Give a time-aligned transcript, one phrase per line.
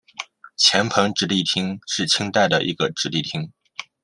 [0.57, 3.53] 黔彭直隶厅是清代的一个直隶厅。